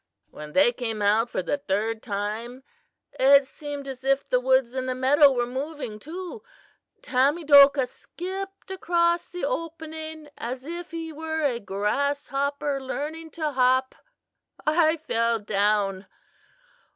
"When 0.31 0.53
they 0.53 0.73
came 0.73 0.99
out 0.99 1.29
for 1.29 1.43
the 1.43 1.59
third 1.59 2.01
time 2.01 2.63
it 3.19 3.45
seemed 3.45 3.87
as 3.87 4.03
if 4.03 4.27
the 4.27 4.39
woods 4.39 4.73
and 4.73 4.89
the 4.89 4.95
meadow 4.95 5.31
were 5.31 5.45
moving 5.45 5.99
too. 5.99 6.41
Tamedokah 7.03 7.85
skipped 7.85 8.71
across 8.71 9.27
the 9.29 9.45
opening 9.45 10.27
as 10.39 10.65
if 10.65 10.89
he 10.89 11.13
were 11.13 11.43
a 11.43 11.59
grasshopper 11.59 12.81
learning 12.81 13.29
to 13.37 13.51
hop. 13.51 13.93
I 14.65 14.97
fell 14.97 15.37
down. 15.37 16.07